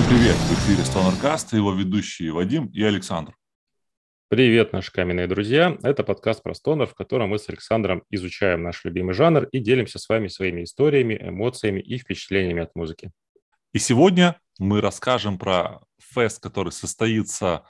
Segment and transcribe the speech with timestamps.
[0.00, 0.36] Всем привет!
[0.36, 3.36] В эфире Стонеркаст и его ведущие Вадим и Александр.
[4.28, 5.76] Привет, наши каменные друзья!
[5.82, 9.98] Это подкаст про стонер, в котором мы с Александром изучаем наш любимый жанр и делимся
[9.98, 13.10] с вами своими историями, эмоциями и впечатлениями от музыки.
[13.74, 17.66] И сегодня мы расскажем про фест, который состоится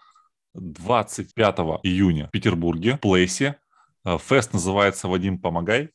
[0.54, 3.58] 25 июня в Петербурге, в Плейсе.
[4.04, 5.90] Э, фест называется «Вадим, помогай».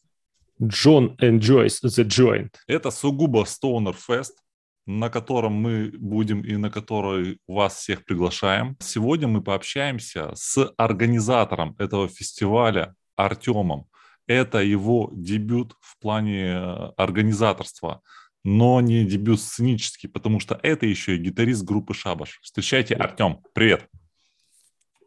[0.60, 2.56] John enjoys the joint.
[2.68, 4.42] Это сугубо стонер фест
[4.86, 8.78] на котором мы будем и на который вас всех приглашаем.
[8.80, 13.88] Сегодня мы пообщаемся с организатором этого фестиваля Артемом.
[14.28, 18.02] Это его дебют в плане э, организаторства,
[18.44, 22.40] но не дебют сценический, потому что это еще и гитарист группы Шабаш.
[22.42, 23.42] Встречайте, Артем.
[23.54, 23.88] Привет.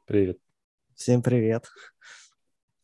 [0.06, 0.38] Привет.
[0.94, 1.68] Всем привет.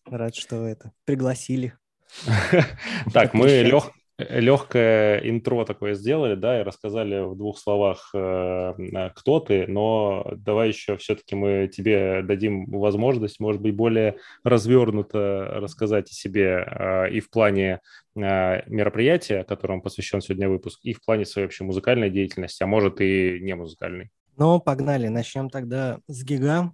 [0.05, 1.77] Рад, что вы это пригласили.
[3.13, 9.41] Так, мы лег, легкое интро такое сделали, да, и рассказали в двух словах, э, кто
[9.41, 16.15] ты, но давай еще все-таки мы тебе дадим возможность, может быть, более развернуто рассказать о
[16.15, 17.81] себе э, и в плане
[18.15, 23.01] э, мероприятия, которому посвящен сегодня выпуск, и в плане своей вообще музыкальной деятельности, а может
[23.01, 24.11] и не музыкальной.
[24.37, 25.09] Ну, погнали.
[25.09, 26.73] Начнем тогда с гига.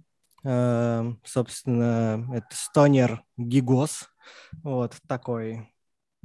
[1.23, 4.09] Собственно, это стонер гигос.
[4.63, 5.70] Вот такой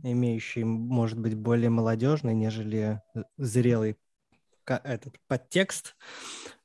[0.03, 3.97] имеющий, может быть, более молодежный, нежели э, зрелый
[4.65, 5.97] этот подтекст.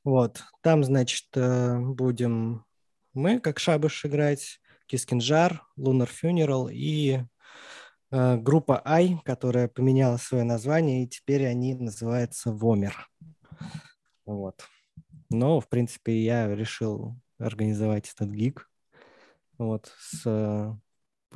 [0.04, 0.42] Вот.
[0.60, 2.64] Там, значит, э, будем
[3.14, 7.22] мы, как Шабыш, играть, Кискинжар, Lunar Funeral и
[8.10, 13.08] э, группа I, которая поменяла свое название, и теперь они называются Вомер.
[14.26, 14.64] Вот.
[15.30, 18.68] Но, в принципе, я решил организовать этот гиг
[19.58, 20.76] вот, с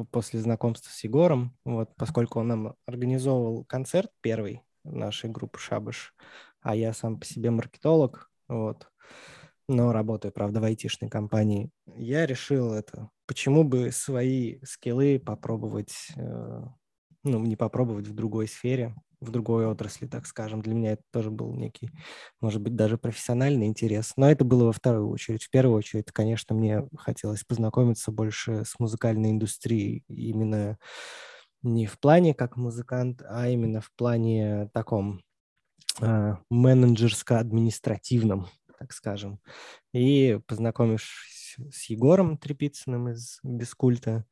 [0.05, 6.15] после знакомства с Егором, вот, поскольку он нам организовывал концерт первый нашей группы «Шабаш»,
[6.61, 8.89] а я сам по себе маркетолог, вот,
[9.69, 16.63] но работаю, правда, в айтишной компании, я решил это, почему бы свои скиллы попробовать, э,
[17.25, 18.95] ну, не попробовать в другой сфере,
[19.27, 20.63] в другой отрасли, так скажем.
[20.63, 21.91] Для меня это тоже был некий,
[22.41, 24.13] может быть, даже профессиональный интерес.
[24.17, 25.45] Но это было во вторую очередь.
[25.45, 30.05] В первую очередь, конечно, мне хотелось познакомиться больше с музыкальной индустрией.
[30.09, 30.79] Именно
[31.63, 35.23] не в плане как музыкант, а именно в плане таком
[36.01, 38.47] э, менеджерско-административном,
[38.79, 39.41] так скажем.
[39.93, 44.25] И познакомившись с Егором Трепицыным из Бескульта,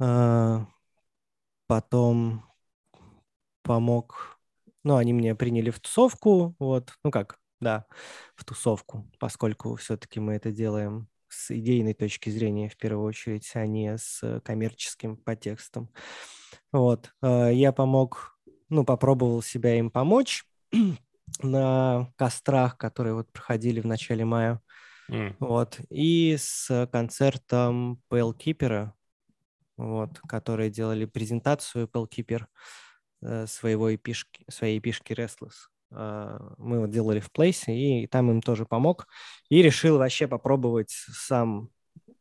[0.00, 0.58] э,
[1.66, 2.44] потом
[3.62, 4.38] помог,
[4.84, 7.86] ну, они мне приняли в тусовку, вот, ну как, да,
[8.34, 13.66] в тусовку, поскольку все-таки мы это делаем с идейной точки зрения в первую очередь, а
[13.66, 15.90] не с коммерческим подтекстом.
[16.72, 20.44] Вот, э, я помог, ну, попробовал себя им помочь
[21.42, 24.60] на кострах, которые вот проходили в начале мая.
[25.10, 25.36] Mm.
[25.40, 28.34] Вот, и с концертом Pale
[29.76, 32.44] вот, которые делали презентацию Pale Keeper.
[33.24, 35.68] Э, своего эпишки, своей эпишки Restless.
[35.92, 39.06] А, мы вот делали в Place, и там им тоже помог.
[39.48, 41.70] И решил вообще попробовать сам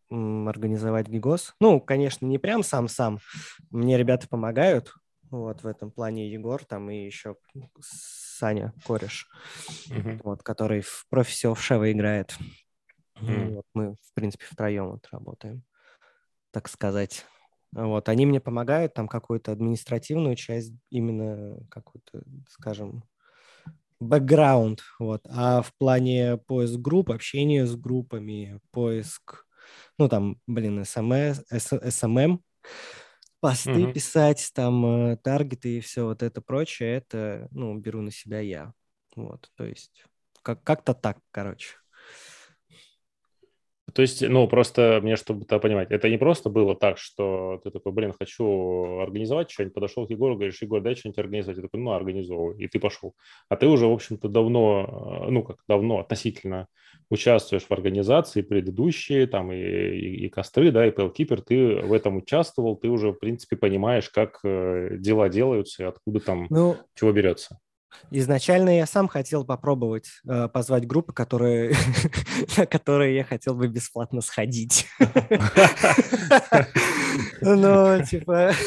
[0.09, 1.55] организовать гигос.
[1.59, 3.19] Ну, конечно, не прям сам-сам.
[3.69, 4.93] Мне ребята помогают.
[5.31, 7.37] Вот в этом плане Егор там и еще
[7.79, 9.29] Саня Кореш,
[9.89, 10.19] uh-huh.
[10.23, 12.35] вот, который в профисе офшева играет.
[13.15, 13.55] Uh-huh.
[13.55, 15.63] Вот мы, в принципе, втроем вот работаем,
[16.51, 17.25] так сказать.
[17.73, 23.03] Вот, они мне помогают там какую-то административную часть, именно какую-то, скажем,
[23.99, 25.21] бэкграунд, вот.
[25.29, 29.45] А в плане поиск групп, общения с группами, поиск,
[29.97, 32.43] ну там, блин, СМС, СММ,
[33.39, 33.93] посты mm-hmm.
[33.93, 38.73] писать, там э, таргеты и все вот это прочее, это, ну, беру на себя я.
[39.15, 40.03] Вот, то есть
[40.41, 41.80] как- как-то так, короче.
[43.93, 47.71] То есть, ну, просто мне, чтобы это понимать, это не просто было так, что ты
[47.71, 51.57] такой, блин, хочу организовать что-нибудь, подошел к Егору, говоришь, Егор, дай что-нибудь организовать.
[51.57, 53.15] Я такой, ну, организовывай, и ты пошел.
[53.49, 56.67] А ты уже, в общем-то, давно, ну, как давно, относительно
[57.09, 62.17] участвуешь в организации предыдущие, там, и, и, и костры, да, и Pellkeeper, ты в этом
[62.17, 67.11] участвовал, ты уже, в принципе, понимаешь, как э, дела делаются и откуда там, ну, чего
[67.11, 67.59] берется.
[68.09, 71.73] Изначально я сам хотел попробовать э, позвать группы, которые,
[72.57, 74.87] на которые я хотел бы бесплатно сходить.
[77.41, 78.51] Ну, типа...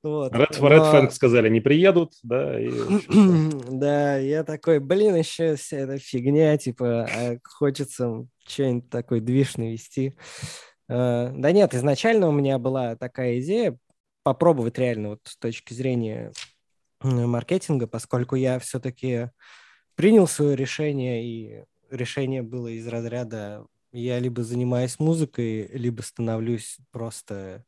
[0.00, 0.32] Вот.
[0.32, 0.68] Red, Но...
[0.68, 2.58] Red Fang сказали, не приедут, да.
[2.60, 2.70] И,
[3.68, 10.14] да, я такой, блин, еще вся эта фигня, типа, а хочется что-нибудь такой движ навести.
[10.88, 13.76] Uh, да нет, изначально у меня была такая идея
[14.22, 16.32] попробовать реально вот с точки зрения
[17.02, 19.30] маркетинга, поскольку я все-таки
[19.94, 27.64] принял свое решение, и решение было из разряда я либо занимаюсь музыкой, либо становлюсь просто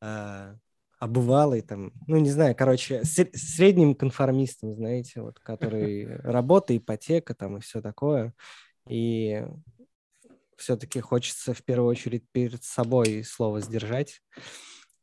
[0.00, 0.54] э,
[0.98, 7.60] обывалой, там, ну, не знаю, короче, средним конформистом, знаете, вот, который работа, ипотека там и
[7.60, 8.34] все такое.
[8.88, 9.44] И
[10.56, 14.20] все-таки хочется в первую очередь перед собой слово сдержать.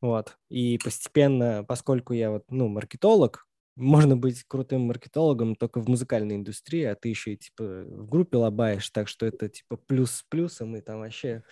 [0.01, 0.37] Вот.
[0.49, 6.83] И постепенно, поскольку я вот, ну, маркетолог, можно быть крутым маркетологом только в музыкальной индустрии,
[6.83, 10.75] а ты еще и типа в группе лобаешь, так что это типа плюс с плюсом,
[10.75, 11.43] и там вообще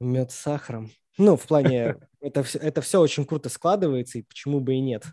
[0.00, 0.90] мед с сахаром.
[1.16, 5.04] Ну, в плане, это, все, это все очень круто складывается, и почему бы и нет.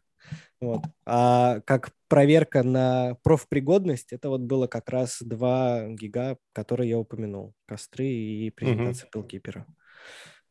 [0.60, 0.82] Вот.
[1.06, 7.54] А как проверка на профпригодность, это вот было как раз два гига, которые я упомянул.
[7.68, 9.28] Костры и презентация mm-hmm.
[9.28, 9.66] Pillkeeper.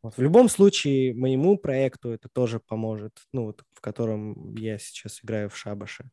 [0.05, 0.19] Вот.
[0.19, 5.49] В любом случае, моему проекту это тоже поможет, ну, вот, в котором я сейчас играю
[5.49, 6.11] в шабаше.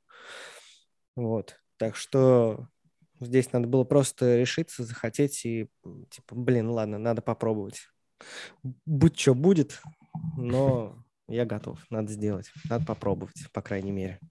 [1.17, 1.57] Вот.
[1.75, 2.69] Так что
[3.19, 5.67] здесь надо было просто решиться, захотеть и,
[6.09, 7.89] типа, блин, ладно, надо попробовать.
[8.85, 9.81] Будь что будет,
[10.37, 14.21] но я готов, надо сделать, надо попробовать, по крайней мере.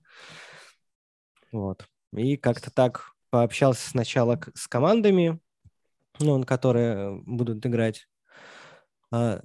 [1.53, 1.87] Вот.
[2.17, 5.39] И как-то так пообщался сначала с командами,
[6.19, 8.07] ну, которые будут играть
[9.11, 9.43] а,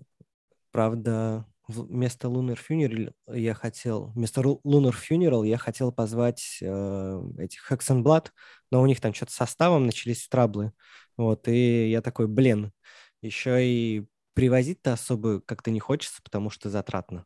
[0.71, 8.27] правда, вместо Lunar Funeral я хотел, вместо Lunar Funeral я хотел позвать э, этих Hexenblood,
[8.71, 10.73] но у них там что-то составом начались траблы.
[11.17, 12.71] Вот, и я такой, блин,
[13.21, 17.25] еще и привозить-то особо как-то не хочется, потому что затратно.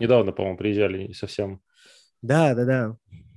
[0.00, 1.60] Недавно, по-моему, приезжали совсем.
[2.20, 2.96] Да, да, да.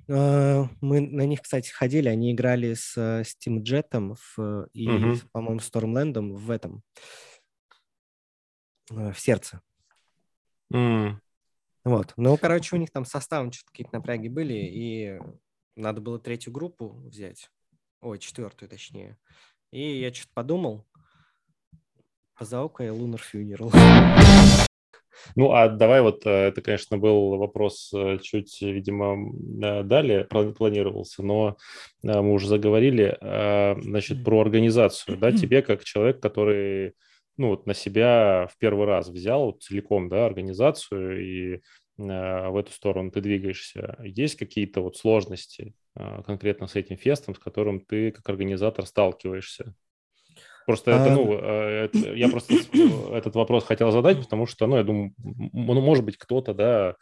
[0.09, 2.09] А, мы на них, кстати, ходили.
[2.09, 5.15] Они играли с Steam Jet в, и, угу.
[5.31, 6.83] по-моему, Stormland в этом
[8.91, 9.61] э, в сердце.
[10.73, 11.17] Mm.
[11.83, 12.13] Вот.
[12.17, 15.19] Ну, короче, у них там составом что-то какие-то напряги были, и
[15.75, 17.51] надо было третью группу взять.
[18.01, 19.17] Ой, четвертую, точнее.
[19.71, 20.85] И я что-то подумал.
[22.37, 23.71] Позову-ка я Lunar Funeral.
[25.35, 29.31] Ну, а давай вот, э, это, конечно, был вопрос э, чуть, видимо,
[29.83, 31.57] далее планировался, но
[32.03, 33.17] э, мы уже заговорили,
[33.81, 36.93] значит, про организацию, да, тебе как человек, который,
[37.37, 41.61] ну, вот на себя в первый раз взял целиком, да, организацию и
[41.97, 43.97] в эту сторону ты двигаешься.
[44.03, 45.73] Есть какие-то вот сложности
[46.25, 49.73] конкретно с этим фестом, с которым ты как организатор сталкиваешься?
[50.65, 51.85] Просто это, ну, а.
[51.85, 52.55] это, я просто
[53.13, 56.95] этот вопрос хотел задать, потому что, ну, я думаю, ну, может быть, кто-то, да,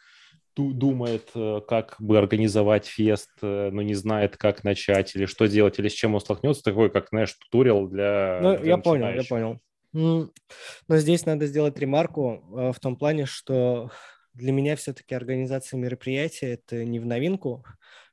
[0.56, 5.80] думает, э, как бы организовать фест, э, но не знает, как начать, или что делать,
[5.80, 9.24] или с чем он столкнется, такой, как, знаешь, туториал для Ну, для я понял, я
[9.24, 9.60] понял.
[9.94, 13.92] Но здесь надо сделать ремарку э, в том плане, что
[14.34, 17.64] для меня все-таки организация мероприятия– это не в новинку,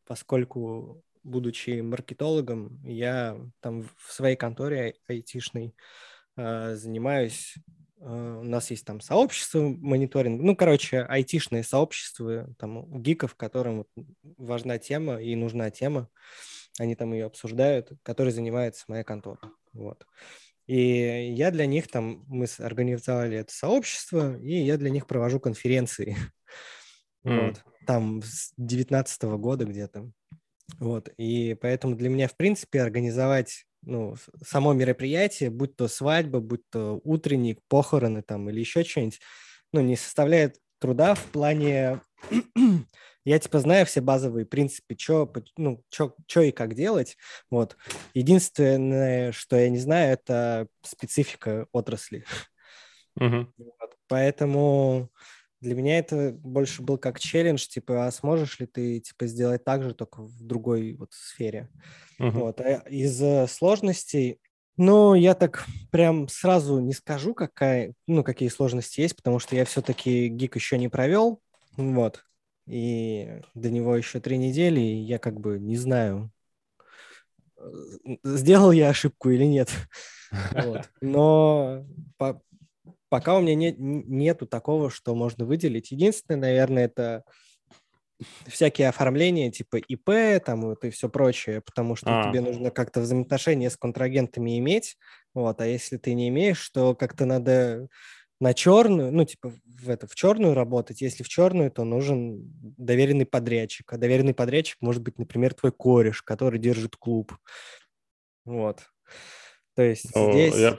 [0.07, 5.75] поскольку будучи маркетологом, я там в своей конторе айтишной
[6.37, 7.55] э, занимаюсь
[8.01, 13.87] э, у нас есть там сообщество мониторинг, ну, короче, айтишные сообщества, там, гиков, которым
[14.37, 16.09] важна тема и нужна тема,
[16.79, 19.41] они там ее обсуждают, которой занимается моя контора,
[19.73, 20.07] вот.
[20.67, 26.17] И я для них там, мы организовали это сообщество, и я для них провожу конференции.
[27.23, 27.49] Mm.
[27.49, 30.11] Вот, там с 19 года где-то.
[30.79, 36.69] Вот, и поэтому для меня, в принципе, организовать ну, само мероприятие, будь то свадьба, будь
[36.71, 39.21] то утренник, похороны там или еще что-нибудь,
[39.73, 42.01] ну, не составляет труда в плане...
[43.25, 47.17] я, типа, знаю все базовые принципы, что ну, чё, чё и как делать,
[47.51, 47.77] вот.
[48.15, 52.25] Единственное, что я не знаю, это специфика отрасли.
[53.19, 53.47] Uh-huh.
[53.59, 53.97] Вот.
[54.09, 55.11] Поэтому
[55.61, 59.83] для меня это больше был как челлендж, типа, а сможешь ли ты, типа, сделать так
[59.83, 61.69] же, только в другой вот сфере.
[62.19, 62.31] Uh-huh.
[62.31, 62.61] Вот.
[62.61, 64.41] А из э, сложностей,
[64.77, 69.65] ну, я так прям сразу не скажу, какая, ну, какие сложности есть, потому что я
[69.67, 71.43] все-таки гик еще не провел,
[71.77, 72.25] вот,
[72.67, 76.31] и до него еще три недели, и я как бы не знаю,
[77.59, 79.71] э, сделал я ошибку или нет.
[80.55, 80.89] Вот.
[81.01, 81.85] Но
[82.17, 82.41] по,
[83.11, 85.91] пока у меня нет, нету такого, что можно выделить.
[85.91, 87.25] Единственное, наверное, это
[88.47, 92.31] всякие оформления типа ИП там вот и все прочее, потому что а.
[92.31, 94.97] тебе нужно как-то взаимоотношения с контрагентами иметь,
[95.35, 97.89] вот, а если ты не имеешь, то как-то надо
[98.41, 101.03] на черную, ну, типа в, это, в черную работать.
[101.03, 102.41] Если в черную, то нужен
[102.79, 103.93] доверенный подрядчик.
[103.93, 107.37] А доверенный подрядчик может быть, например, твой кореш, который держит клуб.
[108.47, 108.81] Вот.
[109.77, 110.57] То есть О, здесь...
[110.57, 110.77] Я...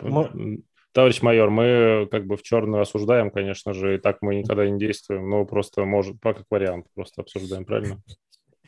[0.94, 4.78] Товарищ майор, мы как бы в черную осуждаем, конечно же, и так мы никогда не
[4.78, 8.02] действуем, но просто может, как вариант, просто обсуждаем, правильно?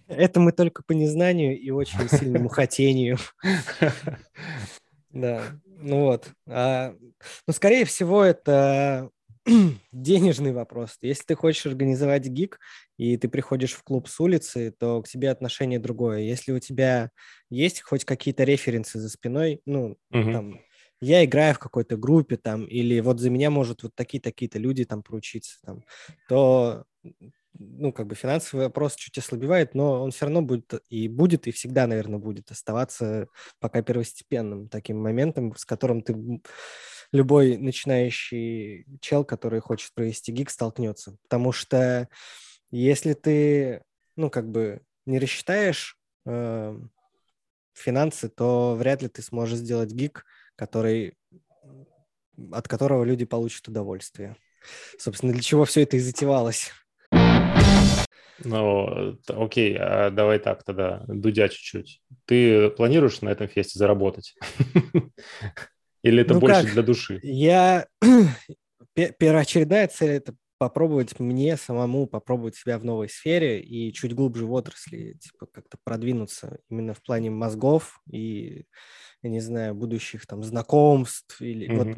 [0.07, 3.17] Это мы только по незнанию и очень сильному хотению.
[5.09, 6.31] Да, ну вот.
[6.47, 6.95] А,
[7.45, 9.11] ну, скорее всего, это
[9.91, 10.97] денежный вопрос.
[11.01, 12.59] Если ты хочешь организовать гик,
[12.97, 16.19] и ты приходишь в клуб с улицы, то к тебе отношение другое.
[16.19, 17.11] Если у тебя
[17.49, 20.31] есть хоть какие-то референсы за спиной, ну, угу.
[20.31, 20.59] там,
[21.03, 25.03] я играю в какой-то группе там, или вот за меня может вот такие-такие-то люди там
[25.03, 25.83] поручиться, там,
[26.27, 26.85] то
[27.53, 31.51] ну, как бы финансовый вопрос чуть ослабевает, но он все равно будет и будет, и
[31.51, 33.27] всегда, наверное, будет оставаться
[33.59, 36.41] пока первостепенным таким моментом, с которым ты
[37.11, 41.17] любой начинающий чел, который хочет провести гиг, столкнется.
[41.23, 42.09] Потому что
[42.71, 43.83] если ты,
[44.15, 46.79] ну, как бы не рассчитаешь э,
[47.73, 51.17] финансы, то вряд ли ты сможешь сделать гиг, который,
[52.51, 54.35] от которого люди получат удовольствие.
[54.97, 56.71] Собственно, для чего все это и затевалось.
[58.45, 62.01] Ну, окей, а давай так тогда, Дудя чуть-чуть.
[62.25, 64.35] Ты планируешь на этом фесте заработать?
[66.03, 66.73] Или это ну больше как?
[66.73, 67.19] для души?
[67.23, 67.87] Я...
[68.93, 74.53] Первоочередная цель– это попробовать мне самому попробовать себя в новой сфере и чуть глубже в
[74.53, 78.65] отрасли, типа как-то продвинуться именно в плане мозгов и
[79.23, 81.77] я не знаю, будущих там знакомств или mm-hmm.
[81.77, 81.97] вот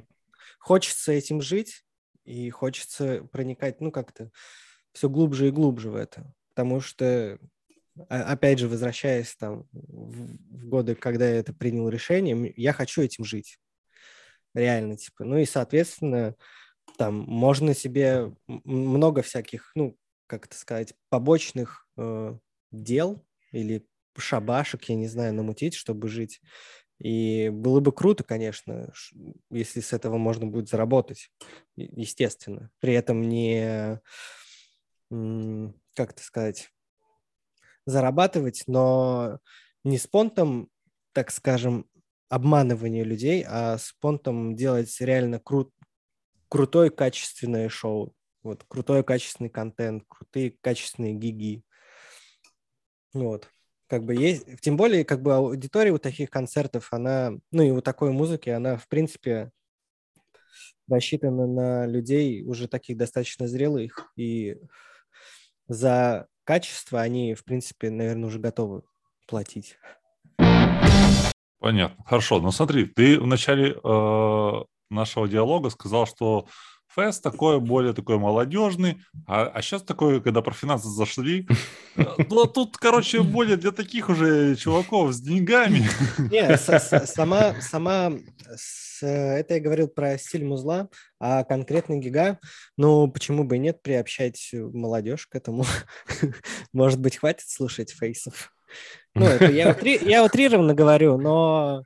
[0.59, 1.83] хочется этим жить
[2.23, 4.31] и хочется проникать, ну как-то
[4.93, 7.37] все глубже и глубже в это, потому что
[8.07, 13.57] опять же возвращаясь там в годы, когда я это принял решение, я хочу этим жить,
[14.53, 16.35] реально типа, ну и соответственно
[16.97, 22.37] там можно себе много всяких, ну как это сказать, побочных э,
[22.71, 26.41] дел или шабашек, я не знаю, намутить, чтобы жить.
[26.99, 28.91] И было бы круто, конечно,
[29.49, 31.29] если с этого можно будет заработать,
[31.75, 32.71] естественно.
[32.79, 33.99] При этом не,
[35.09, 36.71] как это сказать,
[37.85, 39.39] зарабатывать, но
[39.83, 40.69] не с понтом,
[41.11, 41.85] так скажем,
[42.29, 45.71] обманывания людей, а с понтом делать реально кру-
[46.47, 48.13] крутое качественное шоу.
[48.41, 51.63] Вот, крутой качественный контент, крутые качественные гиги.
[53.13, 53.51] Вот
[53.87, 57.81] как бы есть, тем более, как бы аудитория у таких концертов, она, ну и у
[57.81, 59.51] такой музыки, она, в принципе,
[60.87, 64.57] рассчитана на людей уже таких достаточно зрелых, и
[65.67, 68.83] за качество они, в принципе, наверное, уже готовы
[69.27, 69.77] платить.
[71.59, 72.03] Понятно.
[72.05, 72.39] Хорошо.
[72.39, 74.51] Ну смотри, ты в начале э,
[74.89, 76.47] нашего диалога сказал, что
[76.95, 81.45] Фест такой, более такой молодежный, а, а сейчас такой, когда про финансы зашли,
[81.97, 85.83] э, ну, тут, короче, более для таких уже чуваков с деньгами.
[86.31, 88.13] Не, сама, сама,
[89.01, 90.87] это я говорил про стиль музла,
[91.19, 92.39] а конкретно гига,
[92.77, 95.65] ну, почему бы и нет, приобщать молодежь к этому.
[96.73, 98.53] Может быть, хватит слушать фейсов.
[99.13, 101.83] Ну, это я, утри, я утрированно говорю, но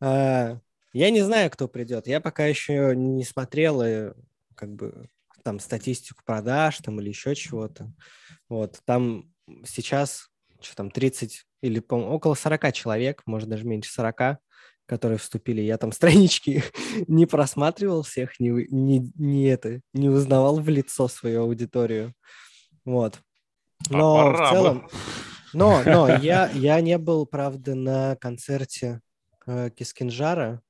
[0.00, 0.56] э,
[0.92, 2.06] Я не знаю, кто придет.
[2.06, 4.12] Я пока еще не смотрел и,
[4.54, 5.08] как бы
[5.42, 7.92] там статистику продаж там или еще чего-то.
[8.48, 9.32] Вот там
[9.64, 10.32] сейчас
[10.64, 14.38] что там 30 или по около 40 человек, может даже меньше 40,
[14.86, 15.60] которые вступили.
[15.60, 16.62] Я там странички
[17.08, 22.14] не просматривал всех, не, не, не это, не узнавал в лицо свою аудиторию.
[22.84, 23.20] Вот.
[23.90, 24.54] А Но пора в бы.
[24.54, 24.88] целом,
[25.52, 29.00] но, но я, я не был, правда, на концерте
[29.46, 30.62] э, Кискинжара,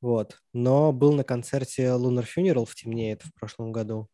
[0.00, 4.08] вот, но был на концерте Lunar Funeral в Темнеет в прошлом году.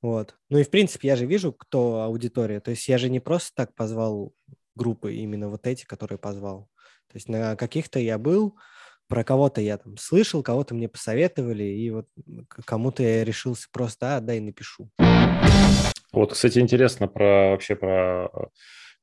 [0.00, 0.36] Вот.
[0.48, 2.60] Ну и, в принципе, я же вижу, кто аудитория.
[2.60, 4.32] То есть я же не просто так позвал
[4.76, 6.68] группы, именно вот эти, которые позвал.
[7.08, 8.56] То есть на каких-то я был,
[9.08, 12.06] про кого-то я там слышал, кого-то мне посоветовали, и вот
[12.64, 14.90] кому-то я решился просто, а, дай напишу.
[16.12, 18.50] Вот, кстати, интересно про вообще про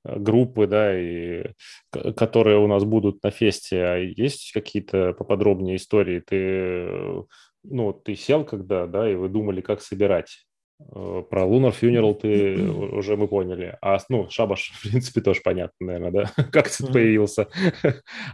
[0.05, 1.43] группы, да, и
[1.91, 3.83] которые у нас будут на фесте.
[3.83, 6.19] А есть какие-то поподробнее истории?
[6.19, 7.24] Ты, э,
[7.63, 10.45] ну, ты сел когда, да, и вы думали, как собирать?
[10.79, 12.62] Э, Про Lunar Funeral ты
[12.97, 13.77] уже мы поняли.
[13.81, 16.43] А, ну, Шабаш, в принципе, тоже понятно, наверное, да?
[16.51, 17.47] Как ты появился?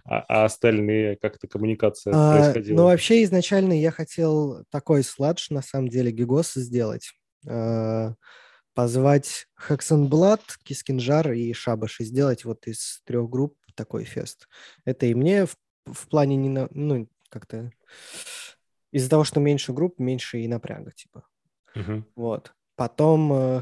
[0.06, 2.78] А, а остальные, как-то коммуникация А, происходила?
[2.78, 7.12] ну, вообще, изначально я хотел такой сладж, на самом деле, гигос сделать.
[8.74, 14.48] Позвать Хексенблад, Кискинжар и Шабаш и сделать вот из трех групп такой фест.
[14.86, 17.72] Это и мне в, в плане, не на- ну, как-то
[18.92, 21.26] из-за того, что меньше групп, меньше и напряга, типа.
[21.76, 22.06] Мгм.
[22.16, 22.54] Вот.
[22.76, 23.62] Потом э,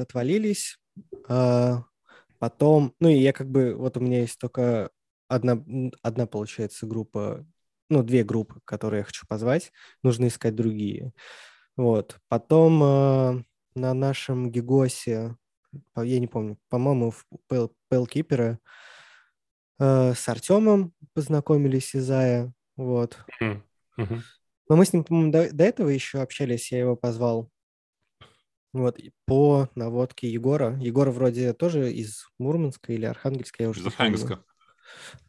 [0.00, 0.78] отвалились.
[1.28, 1.84] а,
[2.38, 4.90] потом, ну и я как бы, вот у меня есть только
[5.28, 5.62] одна,
[6.02, 7.46] одна получается группа,
[7.88, 9.72] ну две группы, которые я хочу позвать.
[10.02, 11.12] Нужно искать другие.
[11.76, 12.18] Вот.
[12.28, 15.36] Потом э, на нашем Гигосе,
[15.96, 18.58] я не помню, по-моему, в Пэл- Пэлкипера
[19.78, 22.52] э, с Артемом познакомились из Зая.
[22.76, 23.18] Вот.
[24.68, 27.50] Но мы с ним, по-моему, до, до этого еще общались, я его позвал.
[28.72, 30.78] Вот, по наводке Егора.
[30.78, 33.86] Егор вроде тоже из Мурманска или Архангельска, я уже Из.
[33.86, 34.44] Архангельска.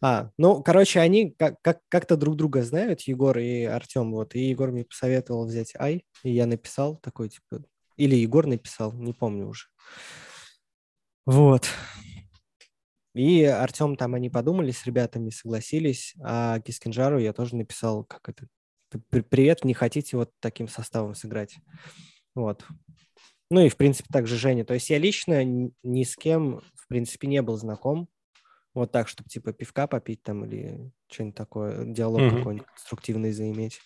[0.01, 4.35] А, ну, короче, они как- как- как-то друг друга знают, Егор и Артем, вот.
[4.35, 7.63] И Егор мне посоветовал взять Ай, и я написал такой, типа...
[7.97, 9.67] Или Егор написал, не помню уже.
[11.25, 11.69] Вот.
[13.13, 18.47] И Артем там, они подумали с ребятами, согласились, а Кискинжару я тоже написал, как это,
[18.89, 21.57] «П- привет, не хотите вот таким составом сыграть?
[22.35, 22.65] Вот.
[23.51, 24.65] Ну и, в принципе, также Женя.
[24.65, 28.09] То есть я лично ни с кем, в принципе, не был знаком.
[28.73, 32.39] Вот так, чтобы, типа, пивка попить там или что-нибудь такое, диалог Мгм.
[32.39, 33.81] какой-нибудь конструктивный заиметь.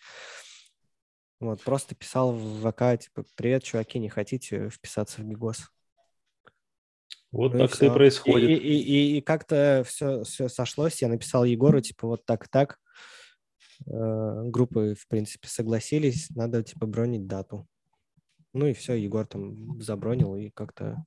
[1.40, 5.70] Вот, просто писал в ВК, типа, привет, чуваки, не хотите вписаться в Гигос?
[7.32, 7.94] Вот Ну и так это и всё.
[7.94, 8.50] происходит.
[8.50, 11.02] И, и- и- и как-то все, все сошлось.
[11.02, 12.80] Я написал Егору, типа, вот так и так.
[13.86, 16.30] Э, Группы, в принципе, согласились.
[16.32, 17.68] Надо, типа, бронить дату.
[18.54, 21.06] Ну и все, Егор там забронил, и как-то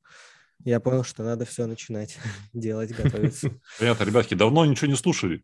[0.63, 2.19] я понял, что надо все начинать
[2.53, 3.51] делать, готовиться.
[3.81, 5.43] Понятно, ребятки, давно ничего не слушали.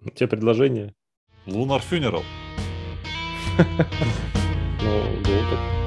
[0.00, 0.94] У тебя предложение?
[1.46, 1.82] Lunar
[3.56, 3.86] Funeral.
[4.80, 5.58] Ну, был так.
[5.58, 5.81] And this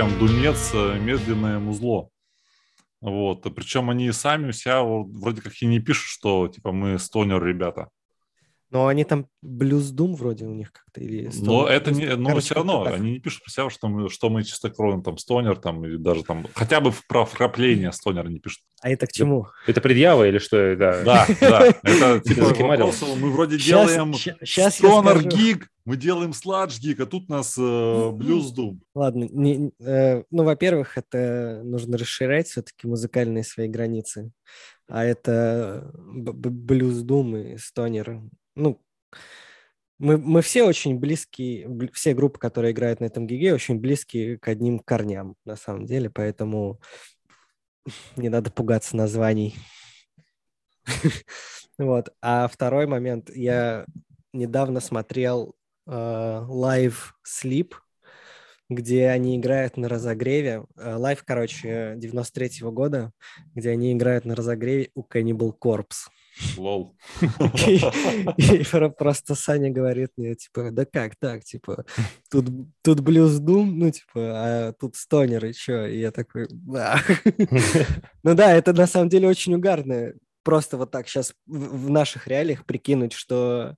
[0.00, 2.08] прям думец, э, медленное музло.
[3.02, 7.44] Вот, причем они сами у себя вроде как и не пишут, что типа мы стонер
[7.44, 7.90] ребята.
[8.70, 11.28] Но они там Blues Doom вроде у них как-то или...
[11.40, 14.30] Но это не, но Короче, все равно, они не пишут про себя, что мы, что
[14.30, 18.60] мы чистокровный там стонер, там, или даже там, хотя бы про вкрапление стонер не пишут.
[18.80, 19.48] А это к чему?
[19.64, 20.76] Это, это предъява или что?
[20.76, 21.66] Да, да, да.
[21.82, 27.58] Это типа вопрос, мы вроде делаем стонер гиг, мы делаем сладж гиг, а тут нас
[27.58, 28.78] Blues Doom.
[28.94, 34.30] Ладно, не, э, ну, во-первых, это нужно расширять все-таки музыкальные свои границы.
[34.86, 38.20] А это Blues Doom и стонер
[38.60, 38.80] ну,
[39.98, 44.48] мы, мы все очень близкие, все группы, которые играют на этом гиге, очень близкие к
[44.48, 46.80] одним корням, на самом деле, поэтому
[48.16, 49.54] не надо пугаться названий.
[51.78, 52.10] Вот.
[52.20, 53.86] А второй момент, я
[54.34, 55.54] недавно смотрел
[55.86, 57.72] live э, Sleep,
[58.68, 60.64] где они играют на разогреве.
[60.76, 63.12] Live, короче, 93-го года,
[63.54, 66.10] где они играют на разогреве у Cannibal Corpse.
[66.56, 66.96] Lol.
[68.36, 68.64] И
[68.98, 71.84] просто Саня говорит мне, типа, да как так, типа,
[72.30, 72.46] тут,
[72.82, 75.86] тут блюз doom, ну, типа, а тут stoner, и что?
[75.86, 77.00] И я такой, да.
[78.22, 80.12] Ну да, это на самом деле очень угарно.
[80.42, 83.76] Просто вот так сейчас в наших реалиях прикинуть, что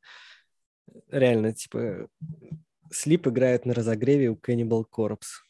[1.11, 2.09] реально, типа,
[2.91, 5.43] Слип играет на разогреве у Cannibal Corpse.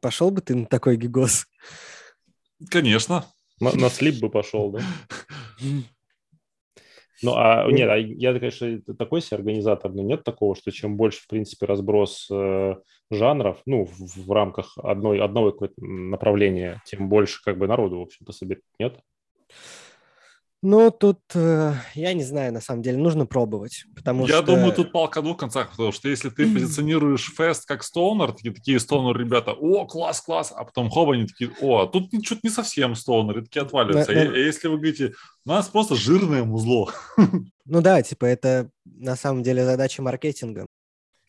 [0.00, 1.46] Пошел бы ты на такой гигос?
[2.70, 3.24] Конечно.
[3.60, 4.80] На, слип бы пошел, да?
[7.22, 11.22] Ну, а нет, а я, конечно, такой себе организатор, но нет такого, что чем больше,
[11.22, 12.76] в принципе, разброс э,
[13.10, 18.62] жанров, ну, в рамках одной, одного направления, тем больше, как бы, народу, в общем-то, соберет,
[18.78, 19.00] нет?
[20.60, 24.46] Ну, тут э, я не знаю, на самом деле, нужно пробовать, потому я что...
[24.46, 28.80] думаю, тут палка двух концах, потому что если ты позиционируешь фест как стоунер, такие, такие
[28.80, 32.50] стоунер ребята, о, класс, класс, а потом хоба, они такие, о, а тут что-то не
[32.50, 34.12] совсем стоунер, и такие отваливаются.
[34.12, 34.36] Да, да.
[34.36, 35.12] И, если вы говорите,
[35.44, 36.92] у нас просто жирное музло.
[37.70, 40.64] Ну да, типа это на самом деле задача маркетинга.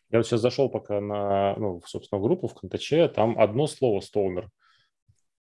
[0.09, 3.99] Я вот сейчас зашел пока на, ну, собственно, в группу в Контаче, там одно слово
[3.99, 4.49] стоунер.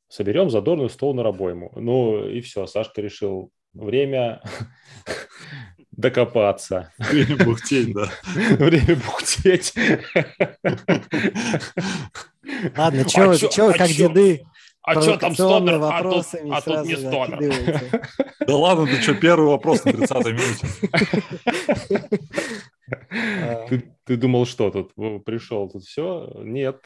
[0.08, 1.70] Соберем задорную стоунер обойму.
[1.76, 4.42] Ну и все, Сашка решил время
[5.92, 6.92] докопаться.
[6.98, 8.10] Время бухтеть, да.
[8.34, 9.74] Время бухтеть.
[12.76, 13.30] Ладно, что,
[13.68, 14.08] а как чё?
[14.08, 14.46] деды
[14.88, 18.00] а что там стонер, а тут, а тут не стонер.
[18.46, 20.66] Да ладно, ты что, первый вопрос на 30-й минуте.
[24.04, 26.32] Ты думал, что тут пришел, тут все?
[26.36, 26.80] Нет,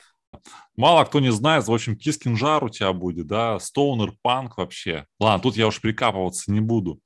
[0.77, 5.07] Мало кто не знает, в общем, Кискинжар у тебя будет, да, Stoner Панк вообще.
[5.21, 7.01] Ладно, тут я уж прикапываться не буду.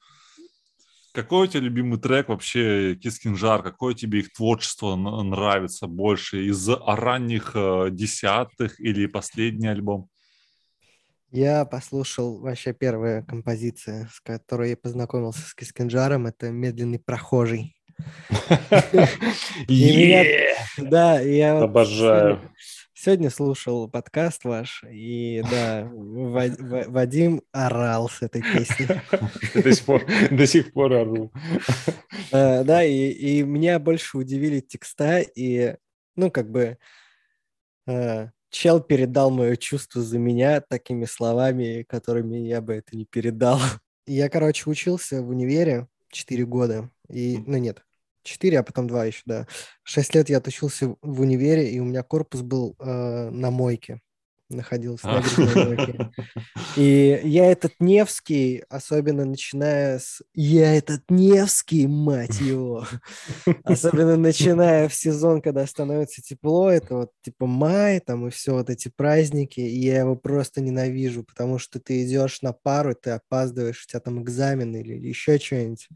[1.12, 3.62] Какой у тебя любимый трек вообще, Кискинжар?
[3.62, 6.44] Какое тебе их творчество нравится больше?
[6.44, 10.10] Из ранних э, десятых или последний альбом?
[11.30, 16.26] Я послушал вообще первая композиция, с которой я познакомился с Кискинжаром.
[16.26, 17.74] Это «Медленный прохожий».
[20.78, 21.62] Да, я...
[21.62, 22.42] Обожаю.
[23.06, 29.00] Сегодня слушал подкаст ваш, и да, Вадим орал с этой песней.
[29.62, 31.32] До сих пор, до сих пор ору.
[32.32, 35.76] Э, да, и, и меня больше удивили текста, и,
[36.16, 36.78] ну, как бы,
[37.86, 43.60] э, чел передал мое чувство за меня такими словами, которыми я бы это не передал.
[44.04, 47.86] Я, короче, учился в универе 4 года, и, ну, нет,
[48.26, 49.46] 4, а потом 2 еще, да.
[49.84, 54.00] 6 лет я отучился в универе, и у меня корпус был э, на мойке
[54.48, 55.22] находился на
[55.64, 56.10] мойке.
[56.76, 60.22] И я этот Невский, особенно начиная с...
[60.34, 62.86] Я этот Невский, мать его!
[63.64, 68.70] Особенно начиная в сезон, когда становится тепло, это вот типа май, там и все вот
[68.70, 73.84] эти праздники, и я его просто ненавижу, потому что ты идешь на пару, ты опаздываешь,
[73.84, 75.88] у тебя там экзамен или еще что-нибудь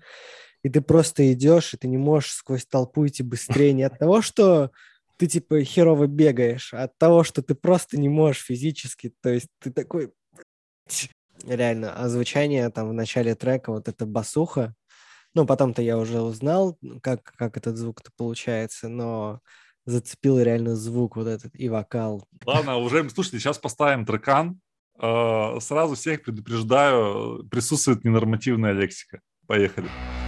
[0.62, 4.22] и ты просто идешь, и ты не можешь сквозь толпу идти быстрее не от того,
[4.22, 4.70] что
[5.16, 9.48] ты типа херово бегаешь, а от того, что ты просто не можешь физически, то есть
[9.60, 10.12] ты такой...
[11.46, 14.74] Реально, а звучание там в начале трека, вот это басуха,
[15.34, 19.40] ну, потом-то я уже узнал, как, как этот звук-то получается, но
[19.86, 22.26] зацепил реально звук вот этот и вокал.
[22.44, 24.60] Ладно, уже, слушайте, сейчас поставим трекан.
[25.00, 29.20] Э, сразу всех предупреждаю, присутствует ненормативная лексика.
[29.46, 29.88] Поехали.
[29.88, 30.19] на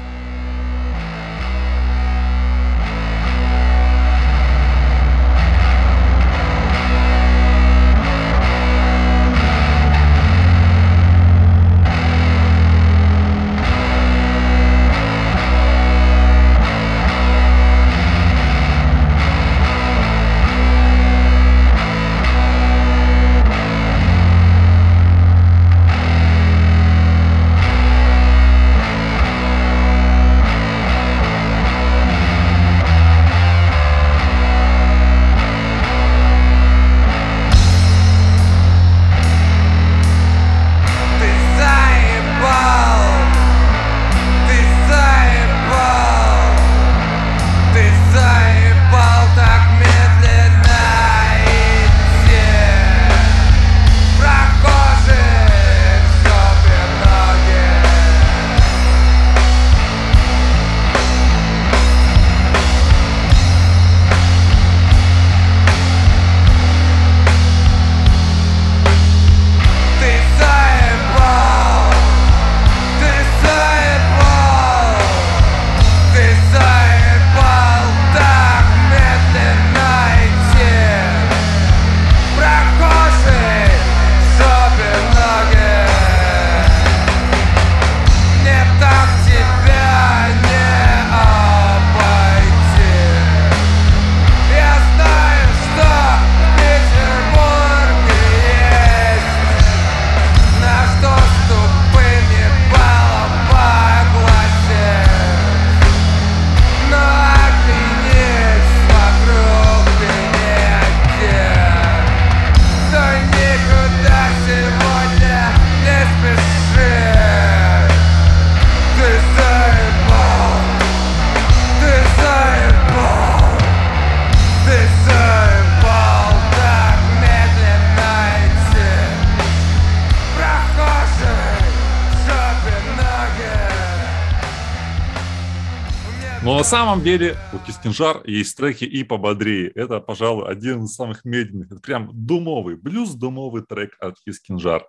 [136.72, 139.70] самом деле у Кистинжар есть треки и пободрее.
[139.74, 141.70] Это, пожалуй, один из самых медленных.
[141.70, 144.86] Это прям думовый, блюз-думовый трек от Кистинжар.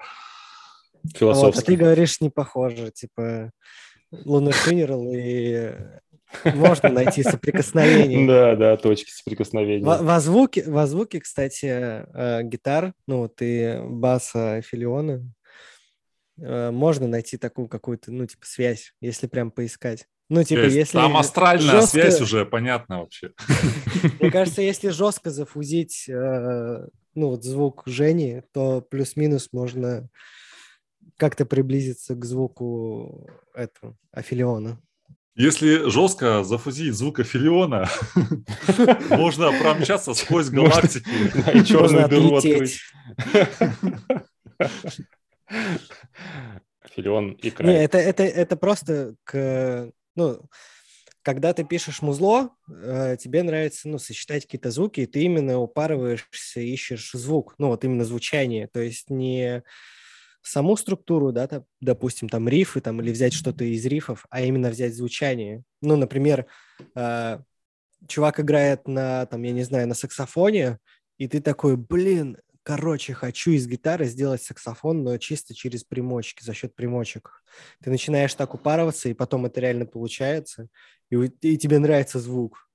[1.20, 2.90] Вот, а ты говоришь, не похоже.
[2.92, 3.52] Типа
[4.12, 5.76] Лунный Funeral и
[6.56, 8.28] можно найти соприкосновение.
[8.28, 9.86] Да, да, точки соприкосновения.
[9.86, 15.22] Во звуке, во звуке, кстати, э, гитар, ну вот и баса Филиона,
[16.40, 20.08] э, можно найти такую какую-то, ну, типа, связь, если прям поискать.
[20.34, 20.98] Ну, типа, если...
[20.98, 21.90] Там астральная жестко...
[21.92, 23.34] связь уже понятно вообще.
[24.20, 30.10] Мне кажется, если жестко зафузить, э, ну, вот звук Жени, то плюс-минус можно
[31.18, 34.82] как-то приблизиться к звуку этого Афилиона.
[35.36, 37.88] Если жестко зафузить звук Афилиона,
[39.12, 41.08] можно промчаться сквозь галактики.
[41.58, 42.80] И черную дыру открыть.
[46.82, 47.70] Афилион и край.
[47.70, 50.50] Не, это, это, это просто к, ну,
[51.24, 56.60] когда ты пишешь музло, э, тебе нравится ну, сочетать какие-то звуки, и ты именно упарываешься,
[56.60, 59.64] ищешь звук, ну вот именно звучание, то есть не
[60.42, 64.70] саму структуру, да, там, допустим, там рифы там, или взять что-то из рифов, а именно
[64.70, 65.64] взять звучание.
[65.82, 66.46] Ну, например,
[66.96, 67.40] э,
[68.08, 70.80] чувак играет на, там, я не знаю, на саксофоне,
[71.18, 76.54] и ты такой, блин, короче, хочу из гитары сделать саксофон, но чисто через примочки, за
[76.54, 77.44] счет примочек.
[77.84, 80.68] Ты начинаешь так упарываться, и потом это реально получается,
[81.12, 82.68] и, и тебе нравится звук.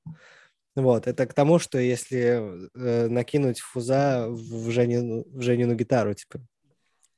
[0.76, 6.40] Вот, это к тому, что если э, накинуть фуза в Женину, в Женину гитару, типа,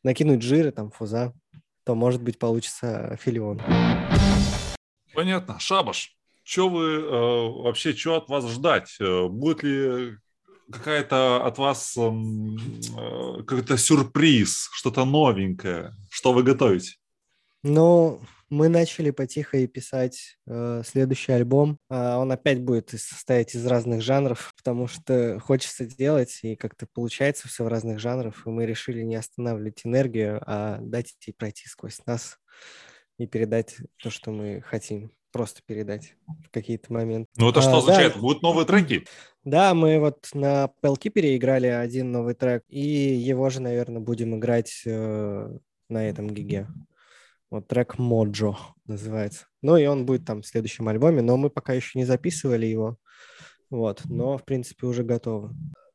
[0.03, 1.35] накинуть жиры, там, фуза,
[1.85, 3.61] то, может быть, получится филион.
[5.13, 5.59] Понятно.
[5.59, 8.97] Шабаш, что вы э, вообще, что от вас ждать?
[8.99, 10.17] Э, будет ли
[10.73, 16.97] какая-то от вас э, э, какой-то сюрприз, что-то новенькое, что вы готовите?
[17.63, 21.79] Ну, мы начали потихо и писать э, следующий альбом.
[21.89, 27.47] Э, он опять будет состоять из разных жанров, потому что хочется делать, и как-то получается
[27.47, 32.05] все в разных жанрах, и мы решили не останавливать энергию, а дать ей пройти сквозь
[32.07, 32.39] нас
[33.19, 37.31] и передать то, что мы хотим просто передать в какие-то моменты.
[37.37, 38.15] Ну это что а, означает?
[38.15, 38.21] Да.
[38.21, 39.07] Будут новые треки?
[39.45, 44.83] Да, мы вот на Pellkeeper играли один новый трек, и его же, наверное, будем играть
[44.85, 46.69] э, на этом гиге.
[47.51, 49.47] Вот трек Моджо называется.
[49.63, 52.97] Ну и он будет там в следующем альбоме, но мы пока еще не записывали его.
[53.71, 55.55] Вот, но в принципе уже готовы.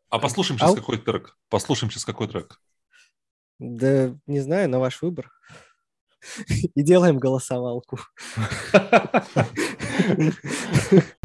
[0.10, 0.76] А послушаем сейчас а...
[0.76, 1.38] какой трек?
[1.50, 2.60] Послушаем сейчас какой трек?
[3.60, 5.32] Да не знаю, на ваш выбор.
[6.76, 8.00] И делаем голосовалку.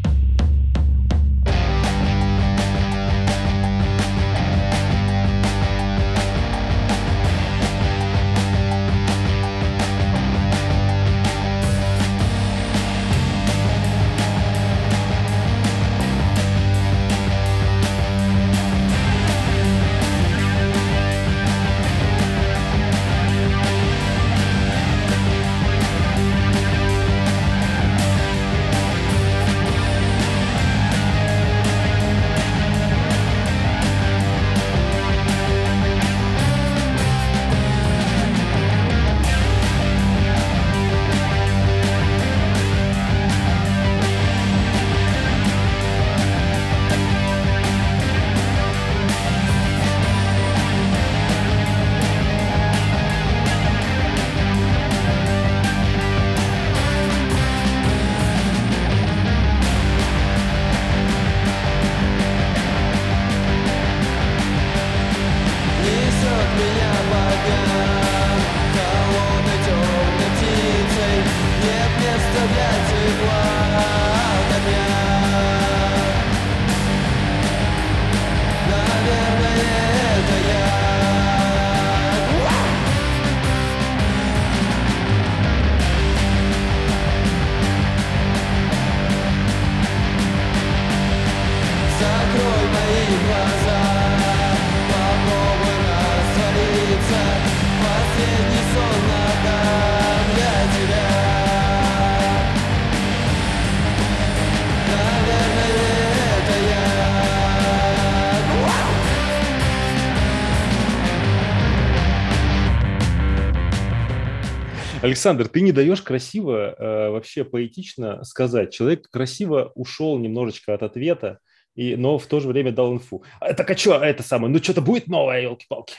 [115.11, 118.71] Александр, ты не даешь красиво, э, вообще поэтично сказать.
[118.71, 121.39] Человек красиво ушел немножечко от ответа,
[121.75, 123.21] и, но в то же время дал инфу.
[123.41, 124.53] А, так а что это самое?
[124.53, 125.95] Ну что-то будет новое, елки-палки.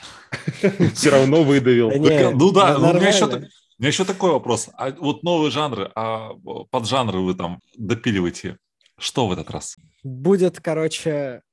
[0.95, 1.91] Все равно выдавил.
[1.91, 4.71] Ну да, у меня еще У меня еще такой вопрос.
[4.79, 6.31] А вот новые жанры, а
[6.71, 8.57] поджанры вы там допиливаете?
[8.97, 9.77] Что в этот раз?
[10.03, 11.43] Будет, короче,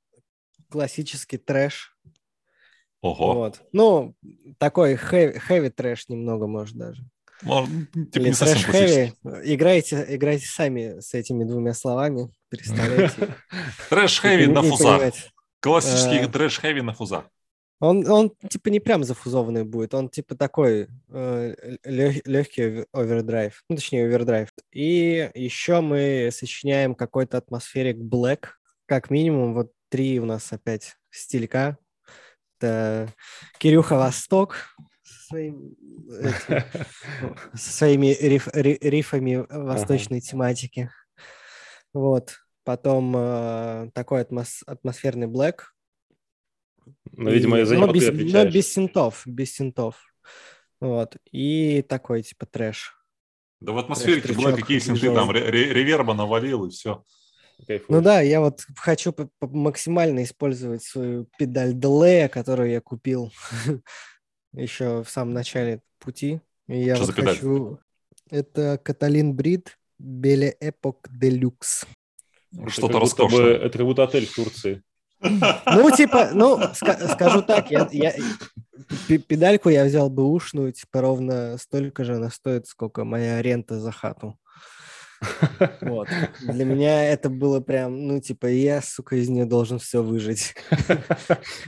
[0.70, 1.94] классический трэш.
[3.02, 3.34] Ого.
[3.34, 3.60] Вот.
[3.72, 4.14] Ну,
[4.56, 7.02] такой heavy thrash немного, может, даже.
[7.42, 8.64] Может, типа Или не thrash-heavy.
[8.70, 9.14] классический.
[9.54, 12.30] Играйте, играйте сами с этими двумя словами.
[12.48, 13.34] Представляете.
[13.88, 15.12] Thrash-heavy Не- на фузах.
[15.60, 16.28] Классический Э.
[16.28, 17.24] thrash-heavy на фузах.
[17.82, 20.88] Он, он типа не прям зафузованный будет, он типа такой
[21.84, 24.50] легкий overdrive, ну точнее overdrive.
[24.72, 28.48] И еще мы сочиняем какой-то atmospheric Black,
[28.86, 31.78] как минимум вот три у нас опять стилька.
[32.58, 33.08] Это
[33.58, 34.76] Кирюха Восток
[35.30, 35.76] своим,
[36.10, 36.64] этим,
[37.54, 40.90] со своими риф- ри- рифами восточной тематики.
[41.92, 42.36] Вот.
[42.64, 45.60] Потом э, такой атмос- атмосферный Black,
[47.12, 49.96] Ну, видимо, и- но него без, ты но без синтов, без синтов.
[50.80, 51.16] Вот.
[51.32, 52.96] И такой, типа, трэш.
[53.60, 57.04] Да в атмосфере Трэш, была трючок, какие если ты там реверба навалил и все.
[57.66, 57.88] Кайфуешь.
[57.90, 63.30] Ну да, я вот хочу максимально использовать свою педаль делея, которую я купил
[64.52, 66.40] еще в самом начале пути.
[66.68, 67.34] И я Что вот за педаль?
[67.34, 67.78] хочу...
[68.30, 71.84] Это Каталин Брид Беле Эпок Делюкс.
[72.56, 73.54] Это Что-то как будто бы- роскошное.
[73.56, 74.82] Это как будто отель в Турции.
[75.20, 78.14] Ну, типа, ну, ска- скажу так, я, я-
[79.06, 83.78] пе- педальку я взял бы ушную, типа, ровно столько же она стоит, сколько моя рента
[83.78, 84.38] за хату.
[85.80, 86.08] Вот.
[86.40, 90.54] Для меня это было прям, ну, типа, я, сука, из нее должен все выжить.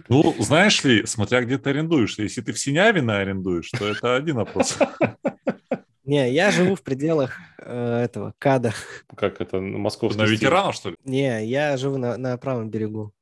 [0.09, 2.19] Ну, знаешь ли, смотря где ты арендуешь.
[2.19, 4.79] Если ты в Синявино арендуешь, то это один вопрос.
[6.05, 8.75] Не, я живу в пределах э, этого, КАДа.
[9.17, 10.97] Как это, московский На ветеранов, что ли?
[11.05, 13.13] Не, я живу на, на правом берегу.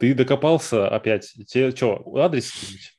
[0.00, 1.32] Ты докопался опять.
[1.46, 2.98] Тебе что, адрес скинуть?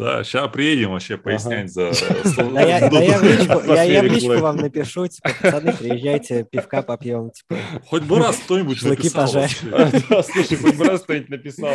[0.00, 1.90] Да, сейчас приедем вообще пояснять за...
[2.54, 4.40] Да я, да я в личку, я, я в Атмосферик личку Black.
[4.40, 10.76] вам напишу, типа, пацаны, приезжайте, пивка попьем, типа, Хоть бы раз кто-нибудь написал слушай, хоть
[10.76, 11.74] бы раз кто-нибудь написал.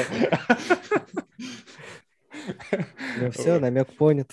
[3.22, 4.32] ну все, намек понят.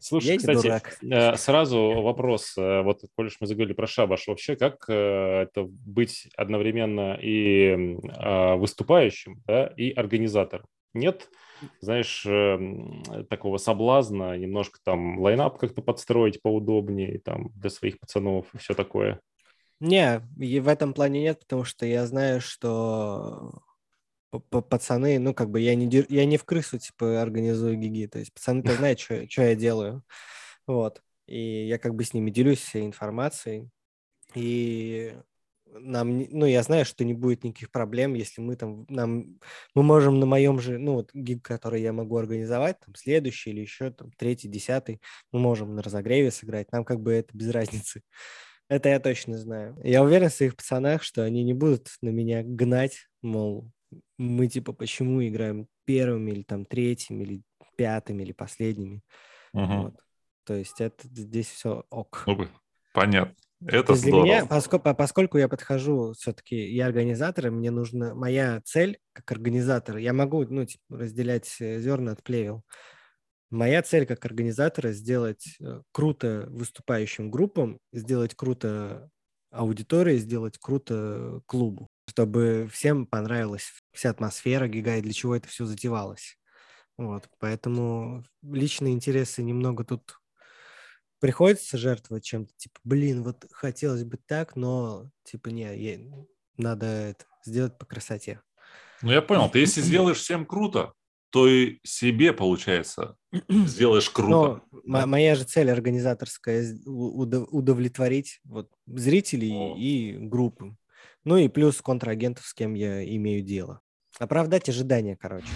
[0.00, 0.98] Слушай, Я кстати, дурак.
[1.02, 2.54] э, сразу вопрос.
[2.58, 8.56] э, Вот, коль мы заговорили про шабаш, вообще как э, это быть одновременно и а,
[8.56, 10.66] выступающим, да, и организатором?
[10.92, 11.30] Нет,
[11.80, 18.58] знаешь, эм, такого соблазна немножко там лайнап как-то подстроить поудобнее там для своих пацанов и
[18.58, 19.20] все такое.
[19.80, 23.62] Не, и в этом плане нет, потому что я знаю, что
[24.50, 28.32] пацаны, ну, как бы я не, я не в крысу, типа, организую гиги, то есть
[28.32, 30.02] пацаны-то знают, что я делаю,
[30.66, 33.68] вот, и я как бы с ними делюсь всей информацией,
[34.34, 35.14] и
[35.78, 39.38] нам, ну, я знаю, что не будет никаких проблем, если мы там, нам,
[39.74, 43.60] мы можем на моем же, ну, вот гиг, который я могу организовать, там, следующий или
[43.60, 45.00] еще, там, третий, десятый,
[45.32, 48.02] мы можем на разогреве сыграть, нам как бы это без разницы.
[48.70, 49.78] Это я точно знаю.
[49.84, 53.70] Я уверен в своих пацанах, что они не будут на меня гнать, мол,
[54.16, 57.42] мы типа почему играем первыми или там третьими или
[57.76, 59.02] пятыми или последними.
[59.52, 59.82] Мгм.
[59.82, 59.94] Вот.
[60.44, 62.24] То есть это здесь все ок.
[62.26, 62.48] Ну,
[62.92, 63.34] понятно.
[63.60, 64.46] То Это для меня, здорово.
[64.46, 69.96] поскольку, поскольку я подхожу, все-таки я организатор, и мне нужна моя цель как организатор.
[69.96, 72.62] Я могу, ну, типа, разделять э, зерна от плевел.
[73.50, 79.10] Моя цель как организатора сделать э, круто выступающим группам, сделать круто
[79.50, 85.66] аудитории, сделать круто клубу, чтобы всем понравилась вся атмосфера гига и для чего это все
[85.66, 86.36] затевалось.
[86.98, 90.18] Вот, поэтому личные интересы немного тут
[91.24, 95.98] приходится жертвовать чем-то, типа, блин, вот хотелось бы так, но, типа, не, я-
[96.58, 98.42] надо это сделать по красоте.
[99.00, 99.48] Ну, я понял.
[99.48, 100.92] Ты если сделаешь всем круто,
[101.30, 103.16] то и себе, получается,
[103.48, 104.60] сделаешь круто.
[104.70, 109.76] Но мо- моя же цель организаторская удовлетворить вот зрителей О.
[109.78, 110.76] и группы.
[111.24, 113.80] Ну и плюс контрагентов, с кем я имею дело.
[114.18, 115.48] Оправдать ожидания, короче.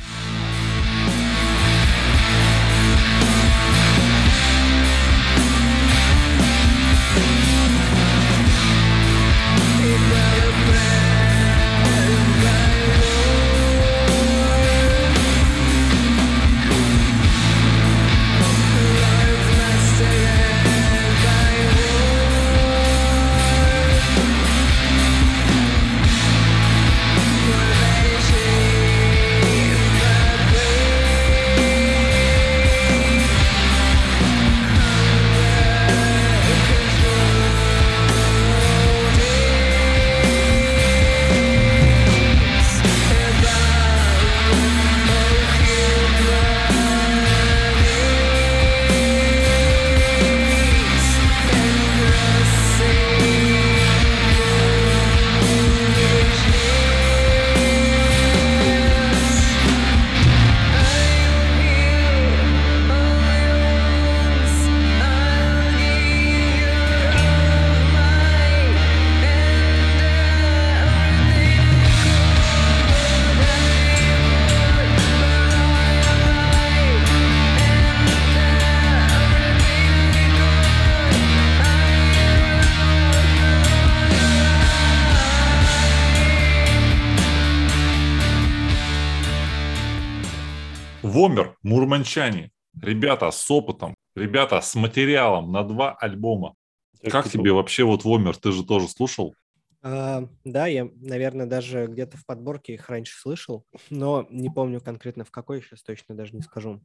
[91.68, 92.50] Мурманчане,
[92.80, 96.54] ребята с опытом, ребята с материалом на два альбома.
[97.02, 98.36] Как типа тебе вообще вот Вомер?
[98.36, 99.34] Ты же тоже слушал?
[99.82, 105.24] А, да, я, наверное, даже где-то в подборке их раньше слышал, но не помню конкретно
[105.24, 106.80] в какой, сейчас точно даже не скажу.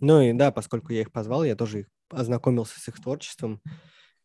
[0.00, 3.60] Ну и да, поскольку я их позвал, я тоже их ознакомился с их творчеством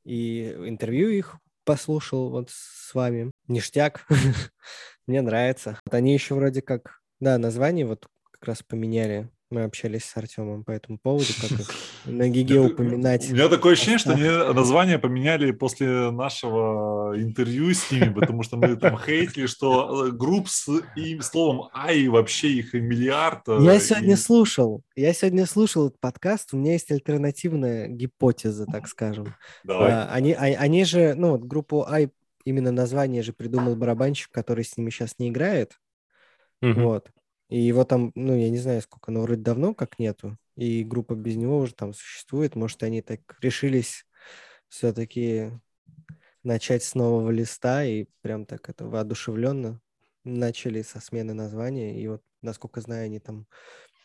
[0.03, 3.31] и интервью их послушал вот с вами.
[3.47, 4.05] Ништяк,
[5.07, 5.79] мне нравится.
[5.85, 10.63] Вот они еще вроде как, да, название вот как раз поменяли мы общались с Артемом
[10.63, 11.69] по этому поводу, как их
[12.05, 13.29] на Гиге упоминать.
[13.31, 14.23] У меня такое ощущение, что они
[14.53, 20.47] название поменяли после нашего интервью с ними, потому что мы там хейтили, что э, групп
[20.49, 23.47] с им, словом «ай» вообще их и миллиард.
[23.47, 28.65] э, Я сегодня и- слушал, я сегодня слушал этот подкаст, у меня есть альтернативная гипотеза,
[28.67, 29.33] так скажем.
[29.63, 29.91] Давай.
[29.91, 32.09] А, Они, а- они же, ну, вот группу Ай,
[32.45, 35.73] именно название же придумал барабанщик, который с ними сейчас не играет.
[36.61, 37.09] Вот.
[37.49, 40.37] И его там, ну, я не знаю, сколько, но вроде давно как нету.
[40.55, 42.55] И группа без него уже там существует.
[42.55, 44.05] Может, они так решились
[44.67, 45.51] все-таки
[46.43, 49.81] начать с нового листа и прям так это воодушевленно
[50.23, 52.01] начали со смены названия.
[52.01, 53.47] И вот, насколько знаю, они там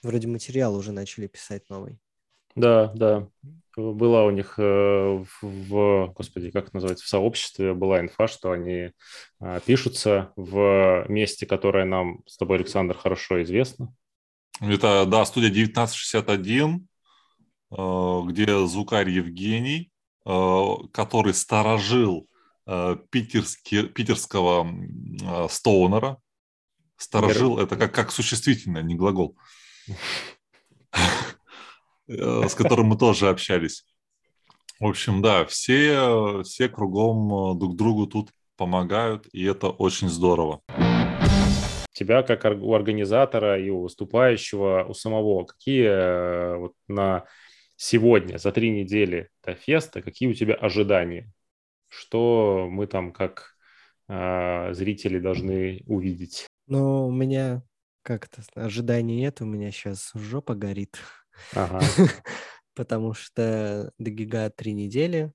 [0.02, 1.98] вроде материал уже начали писать новый.
[2.54, 3.28] Да, да.
[3.76, 8.92] Была у них э, в, господи, как это называется, в сообществе была инфа, что они
[9.40, 13.92] а, пишутся в месте, которое нам с тобой, Александр, хорошо известно.
[14.60, 16.86] Это, да, студия 1961,
[17.72, 19.90] э, где звукарь Евгений,
[20.24, 22.28] э, который сторожил
[22.66, 26.18] э, питерски- питерского э, стоунера.
[26.96, 29.36] Сторожил, это как, как существительное, не глагол.
[32.08, 33.84] Э, С которым мы тоже общались.
[34.80, 40.60] В общем, да, все, все кругом э, друг другу тут помогают, и это очень здорово.
[41.92, 47.24] Тебя, как у организатора и у выступающего, у самого, какие э, вот на
[47.76, 51.32] сегодня, за три недели до феста, какие у тебя ожидания?
[51.88, 53.54] Что мы там как
[54.08, 56.46] э, зрители должны увидеть?
[56.66, 57.62] Но у меня
[58.02, 60.98] как-то ожиданий нет, у меня сейчас жопа горит.
[61.54, 61.80] Ага.
[62.74, 65.32] потому что до гига три недели,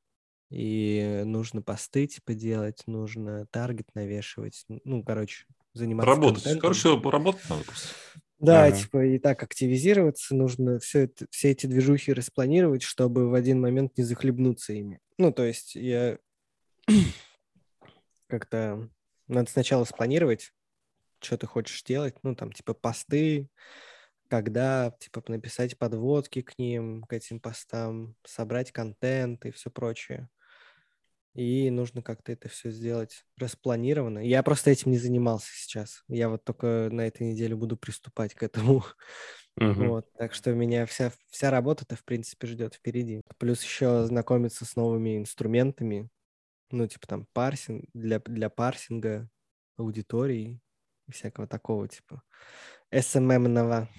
[0.49, 6.43] и нужно посты типа делать, нужно таргет навешивать, ну, короче, заниматься Работать.
[6.43, 6.61] контентом.
[6.61, 7.87] Короче, поработать надо просто.
[8.39, 8.77] Да, Ага.
[8.77, 13.97] типа и так активизироваться, нужно все, это, все эти движухи распланировать, чтобы в один момент
[13.97, 14.99] не захлебнуться ими.
[15.17, 16.17] Ну, то есть я
[18.27, 18.89] как-то...
[19.27, 20.53] Надо сначала спланировать,
[21.19, 23.49] что ты хочешь делать, ну, там, типа, посты,
[24.29, 30.29] когда, типа, написать подводки к ним, к этим постам, собрать контент и все прочее.
[31.33, 34.19] И нужно как-то это все сделать распланированно.
[34.19, 36.03] Я просто этим не занимался сейчас.
[36.07, 38.83] Я вот только на этой неделе буду приступать к этому.
[39.55, 39.89] Мгм.
[39.89, 43.21] Вот, так что меня вся, вся работа-то, в принципе, ждет впереди.
[43.37, 46.09] Плюс еще знакомиться с новыми инструментами,
[46.71, 49.29] ну, типа там парсинг, для, для парсинга
[49.75, 50.61] аудитории
[51.07, 52.21] и всякого такого, типа
[52.93, 53.89] SMM-ного.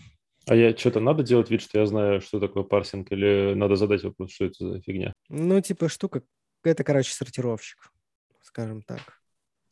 [0.46, 4.02] А я что-то надо делать вид, что я знаю, что такое парсинг, или надо задать
[4.02, 5.12] вопрос, что это за фигня?
[5.28, 6.22] Ну, типа штука,
[6.64, 7.92] это, короче, сортировщик,
[8.42, 9.20] скажем так.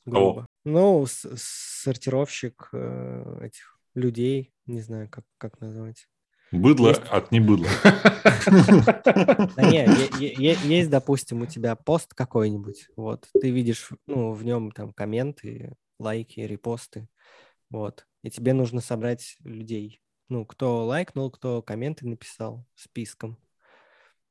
[0.04, 0.32] Кого?
[0.32, 0.46] Грубо.
[0.64, 6.08] Ну, с- сортировщик э, этих людей, не знаю, как, как назвать.
[6.52, 7.02] Быдло Есть.
[7.10, 7.66] от небыдла.
[9.56, 14.44] Да не, е- е- есть, допустим, у тебя пост какой-нибудь, вот, ты видишь, ну, в
[14.44, 17.08] нем там комменты, лайки, репосты,
[17.70, 23.38] вот, и тебе нужно собрать людей, ну, кто лайкнул, кто комменты написал списком,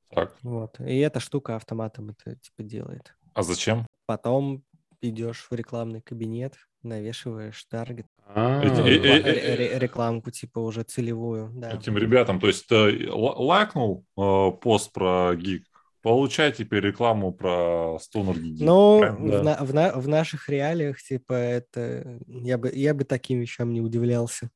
[0.09, 3.13] Так, вот, и эта штука автоматом это, типа, делает.
[3.33, 3.85] а зачем?
[4.05, 4.63] Потом
[5.01, 11.51] идешь в рекламный кабинет, навешиваешь таргет, А, э- э- ре- ре- рекламку, типа, уже целевую,
[11.53, 11.71] да.
[11.71, 15.66] Этим ребятам, то есть э, ла- лайкнул пост про гиг,
[16.01, 18.35] получай теперь рекламу про стонер.
[18.39, 18.99] Ну?
[19.01, 19.11] Да.
[19.13, 22.19] в, на- в на- в наших реалиях, типа, это...
[22.27, 24.49] Я бы, я бы таким вещам не удивлялся.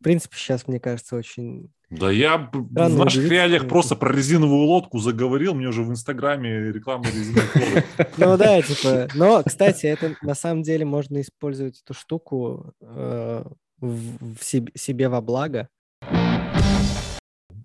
[0.00, 1.70] В принципе, сейчас, мне кажется, очень...
[1.90, 7.06] Да я в наших реалиях просто про резиновую лодку заговорил, мне уже в Инстаграме реклама
[7.06, 8.06] резиновой лодки.
[8.16, 9.08] Ну да, типа...
[9.14, 13.44] Но, кстати, это на самом деле можно использовать эту штуку э,
[13.78, 15.68] в, в себе, себе во благо.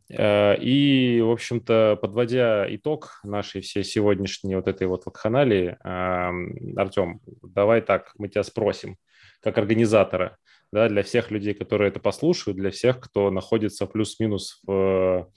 [0.09, 7.81] Э, И, в общем-то, подводя итог нашей всей сегодняшней вот этой вот вакханалии, Артем, давай
[7.81, 8.97] так, мы тебя спросим,
[9.41, 10.37] как организатора,
[10.71, 15.31] да, для всех людей, которые это послушают, для всех, кто находится плюс-минус в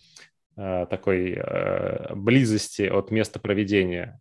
[0.57, 4.21] э, такой э, близости от места проведения,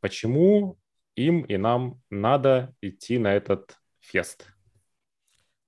[0.00, 0.78] почему
[1.16, 4.46] им и нам надо идти на этот фест?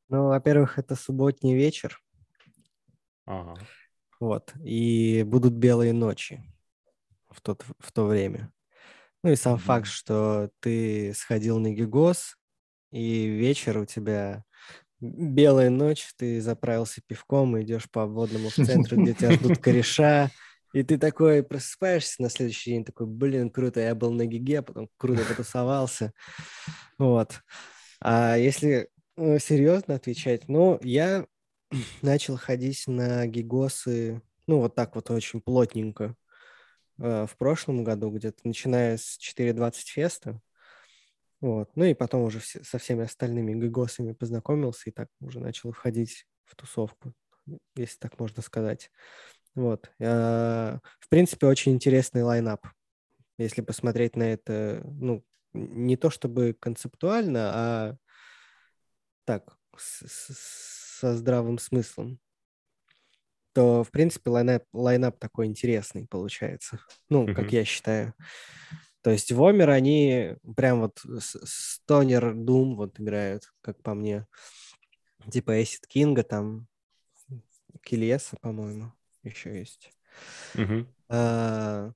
[0.09, 2.01] Ну, во-первых, это субботний вечер.
[3.27, 3.55] Ага.
[4.21, 4.53] Вот.
[4.63, 6.43] И будут белые ночи
[7.31, 8.53] в, тот, в то время.
[9.23, 12.37] Ну и сам факт, что ты сходил на Гигос,
[12.93, 14.45] и вечер у тебя
[15.01, 20.31] белая ночь, ты заправился пивком, идешь по обводному в центр, где тебя ждут кореша,
[20.73, 24.89] и ты такой просыпаешься на следующий день, такой, блин, круто, я был на Гиге, потом
[24.97, 26.13] круто потусовался.
[26.99, 27.41] Вот.
[28.01, 31.27] А если э, серьезно отвечать, ну, я
[32.03, 36.17] начал ходить на гигосы, ну, вот так вот очень плотненько
[36.99, 40.41] э, в прошлом году, где-то начиная с 4.20 феста.
[41.41, 41.71] Вот.
[41.75, 46.55] Ну и потом уже со всеми остальными гигосами познакомился и так уже начал входить в
[46.55, 47.15] тусовку,
[47.77, 48.91] если так можно сказать.
[49.55, 49.91] Вот.
[50.01, 52.67] А, В принципе, очень интересный лайнап.
[53.39, 57.97] Если посмотреть на это, ну, не то чтобы концептуально, а
[59.25, 62.21] так, с- с- со здравым смыслом,
[63.55, 66.79] то, в принципе, lineup, lineup такой интересный получается.
[67.09, 67.49] Ну, как Мгм.
[67.49, 68.15] я считаю.
[69.01, 74.27] То есть Вомер, они прям вот Stoner Doom вот играют, как по мне.
[75.31, 76.69] Типа Acid King а, там
[77.83, 78.93] Kyuss а, по-моему,
[79.23, 79.91] еще есть.
[81.09, 81.93] А,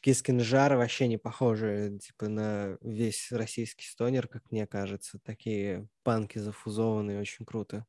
[0.00, 5.18] Кискинжар вообще не похожи, типа, на весь российский stoner, как мне кажется.
[5.22, 7.86] Такие панки зафузованные, очень круто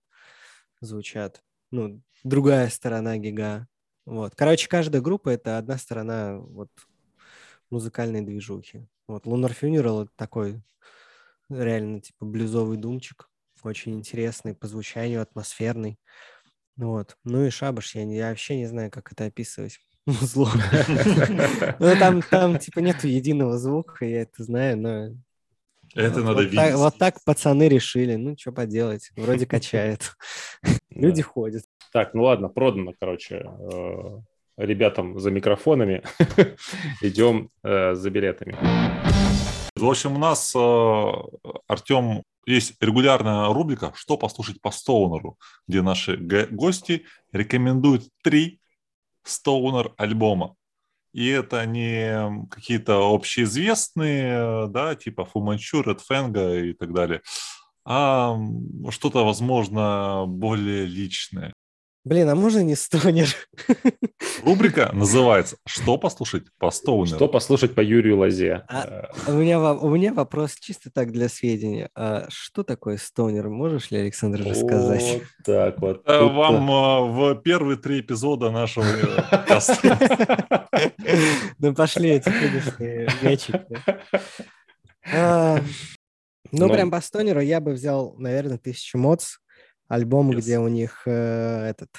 [0.81, 1.41] звучат.
[1.71, 3.67] Ну, другая сторона гига.
[4.05, 4.35] Вот.
[4.35, 6.69] Короче, каждая группа— это одна сторона вот
[7.69, 8.85] музыкальной движухи.
[9.07, 10.61] Вот Lunar Funeral— это такой
[11.49, 13.29] реально, типа, блюзовый думчик.
[13.63, 15.99] Очень интересный по звучанию, атмосферный.
[16.75, 17.17] Вот.
[17.23, 19.79] Ну и шабаш, я, не- я вообще не знаю, как это описывать.
[20.05, 20.49] Музло.
[21.79, 25.15] Ну, там, там, типа, нету единого звука, я это знаю, но...
[25.95, 26.57] Это вот, надо вот видеть.
[26.57, 28.15] так, вот так пацаны решили.
[28.15, 30.15] Ну, что поделать, вроде качает.
[30.89, 31.63] Люди ходят.
[31.91, 34.19] Так, ну ладно, продано, короче, э,
[34.57, 36.03] ребятам за микрофонами.
[37.01, 38.55] Идем э, за билетами.
[39.75, 41.11] В общем, у нас, э,
[41.67, 45.37] Артем, есть регулярная рубрика «Что послушать по Стоунеру»,
[45.67, 48.59] где наши гости рекомендуют три
[49.23, 50.55] Стоунер альбома.
[51.13, 57.21] И это не какие-то общеизвестные, да, типа Фуманчу, Ред Фэнга и так далее,
[57.83, 58.37] а
[58.89, 61.53] что-то, возможно, более личное.
[62.03, 63.27] Блин, а можно не стонер?
[64.43, 67.15] Рубрика называется «Что послушать по Стоунеру».
[67.15, 68.63] Что послушать по Юрию Лозе?
[68.67, 71.89] А- У меня, у меня вопрос чисто так для сведения.
[71.93, 73.49] А что такое стонер?
[73.49, 75.03] Можешь ли, Александр, рассказать?
[75.21, 75.97] Вот так вот.
[76.07, 80.67] Э, Тут-то- Вам э, в первые три эпизода нашего э, подкаста.
[81.59, 83.61] Ну, пошли эти финишные мячики.
[85.13, 85.59] А,
[86.51, 86.73] Ну, Ну.
[86.73, 89.35] прям по стонеру я бы взял, наверное, «Тысячу моц»,
[89.91, 90.37] альбом, Yes.
[90.37, 91.11] где у них э,
[91.69, 91.89] этот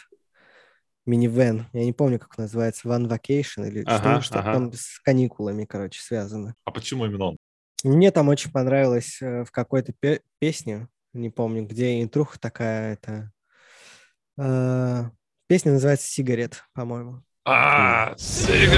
[1.07, 4.53] минивэн, я не помню, как он называется, One Vacation или Ага, что-то ага.
[4.53, 6.55] там с каникулами, короче, связано.
[6.65, 7.37] А почему именно он?
[7.85, 13.31] Мне там очень понравилось э, в какой-то пе- песне, не помню, где интруха такая, это...
[14.39, 15.11] э,
[15.49, 17.23] Песня называется «Сигарет», по-моему.
[17.45, 18.71] А, There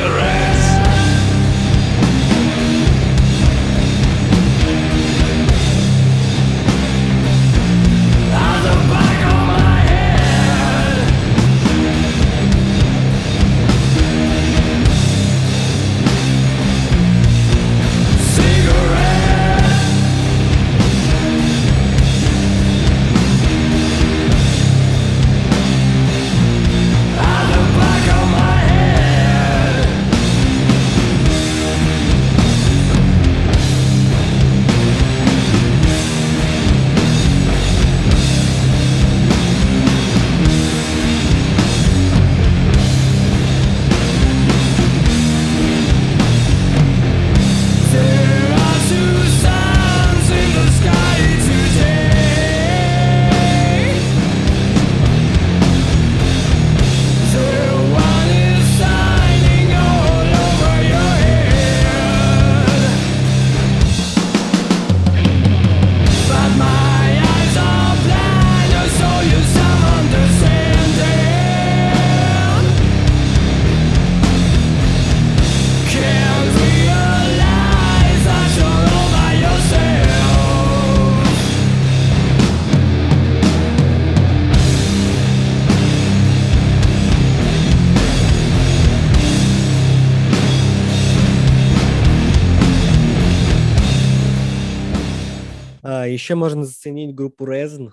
[96.14, 97.90] еще можно заценить группу Resin.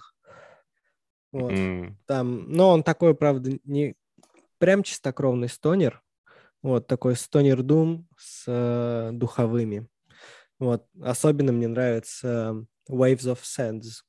[1.31, 1.51] Вот.
[1.51, 3.95] М, Там, но он такой, правда, не
[4.57, 6.01] прям чистокровный стонер.
[6.61, 9.87] Вот такой стонер Doom с э, духовыми.
[10.59, 10.85] Вот.
[11.01, 14.03] Особенно мне нравится Waves of Sands.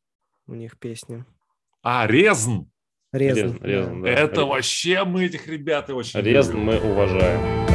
[0.46, 1.24] У них песня.
[1.82, 2.64] А, Резн!
[3.12, 3.38] Резн.
[3.40, 3.66] Резн, да.
[3.66, 4.08] Резн, да.
[4.10, 6.64] Это Ре- вообще мы этих ребят очень Резн любим.
[6.64, 7.71] мы уважаем.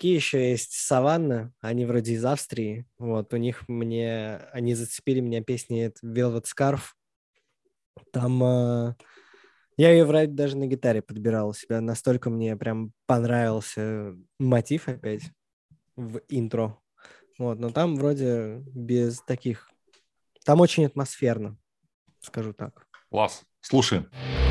[0.00, 2.86] Чуваки еще есть Саванна, они вроде из Австрии.
[2.98, 6.80] Вот, у них мне, они зацепили меня песни Velvet Scarf.
[8.12, 8.96] Там а,
[9.76, 11.82] я ее вроде даже на гитаре подбирал у себя.
[11.82, 15.30] Настолько мне прям понравился мотив опять
[15.96, 16.78] в интро.
[17.38, 19.68] Вот, но там вроде без таких...
[20.46, 21.58] Там очень атмосферно,
[22.20, 22.86] скажу так.
[23.10, 23.42] Класс.
[23.60, 24.08] Слушаем.
[24.10, 24.49] Solitude,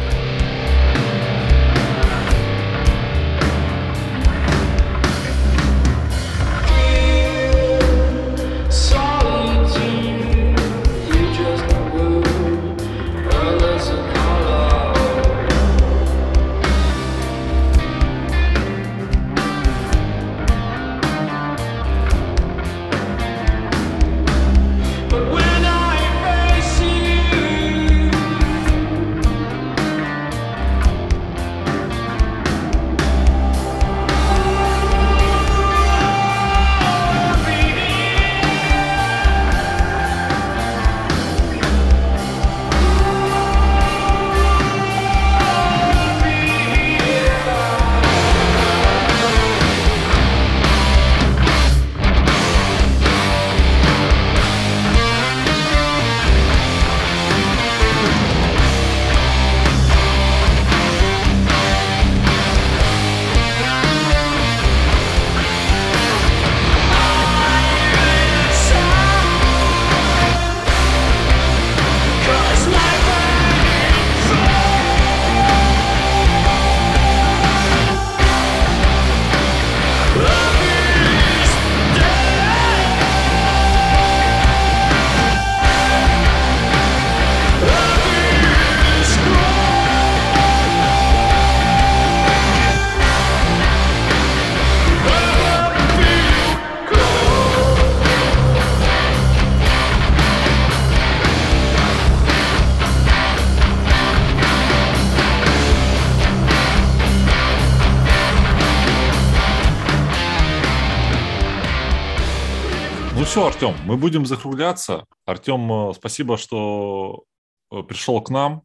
[113.39, 115.05] все, Артем, мы будем закругляться.
[115.25, 117.23] Артем, э, спасибо, что
[117.71, 118.63] э, пришел к нам.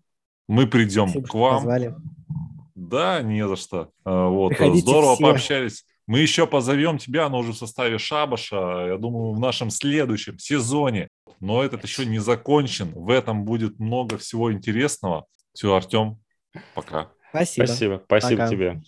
[0.49, 1.57] Мы придем Спасибо, к вам.
[1.59, 1.95] позвали.
[2.75, 3.91] Да, не за что.
[4.05, 5.23] Э, Вот, Приходите здорово все.
[5.23, 5.85] пообщались.
[6.09, 11.07] Мы еще позовем тебя, но уже в составе Шабаша, я думаю, в нашем следующем сезоне.
[11.39, 12.91] Но этот еще не закончен.
[12.97, 15.27] В этом будет много всего интересного.
[15.53, 16.19] Все, Артем,
[16.75, 17.11] пока.
[17.31, 17.67] Спасибо.
[17.67, 18.51] Спасибо, спасибо Пока.
[18.51, 18.83] тебе.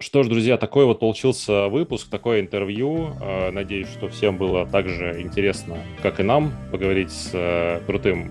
[0.00, 3.16] Что ж, друзья, такой вот получился выпуск, такое интервью.
[3.20, 8.30] Э, Надеюсь, что всем было так же интересно, как и нам, поговорить с э, крутым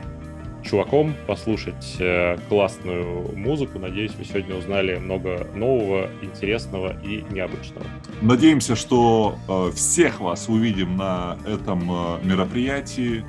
[0.63, 3.79] чуваком, послушать э, классную музыку.
[3.79, 7.85] Надеюсь, вы сегодня узнали много нового, интересного и необычного.
[8.21, 9.35] Надеемся, что
[9.75, 11.85] всех вас увидим на этом
[12.23, 13.25] мероприятии.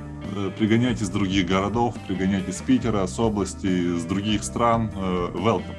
[0.57, 4.89] Пригоняйте из других городов, пригоняйте с Питера, с области, с других стран.
[5.33, 5.75] Welcome.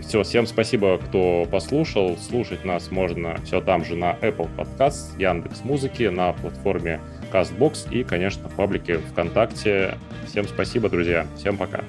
[0.00, 2.16] Все, всем спасибо, кто послушал.
[2.18, 7.00] Слушать нас можно все там же на Apple Podcast, Яндекс Музыки, на платформе
[7.32, 9.98] CastBox и, конечно, в паблике ВКонтакте.
[10.26, 11.26] Всем спасибо, друзья.
[11.36, 11.84] Всем пока.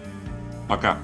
[0.67, 0.97] Пока.